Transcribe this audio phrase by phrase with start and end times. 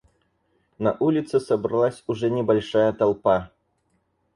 [0.79, 3.51] На улице собралась уже небольшая толпа.